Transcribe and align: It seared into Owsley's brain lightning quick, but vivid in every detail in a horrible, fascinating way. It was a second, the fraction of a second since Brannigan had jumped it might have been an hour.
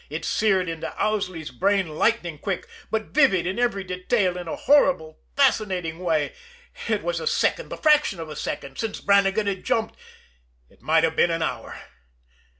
It 0.09 0.25
seared 0.25 0.67
into 0.67 0.91
Owsley's 0.99 1.51
brain 1.51 1.89
lightning 1.89 2.39
quick, 2.39 2.67
but 2.89 3.11
vivid 3.13 3.45
in 3.45 3.59
every 3.59 3.83
detail 3.83 4.35
in 4.35 4.47
a 4.47 4.55
horrible, 4.55 5.19
fascinating 5.37 5.99
way. 5.99 6.33
It 6.87 7.03
was 7.03 7.19
a 7.19 7.27
second, 7.27 7.69
the 7.69 7.77
fraction 7.77 8.19
of 8.19 8.27
a 8.27 8.35
second 8.35 8.79
since 8.79 8.99
Brannigan 8.99 9.45
had 9.45 9.63
jumped 9.63 9.93
it 10.71 10.81
might 10.81 11.03
have 11.03 11.15
been 11.15 11.29
an 11.29 11.43
hour. 11.43 11.75